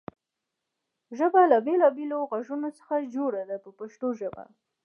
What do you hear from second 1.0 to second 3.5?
ژبه له بېلابېلو غږونو څخه جوړه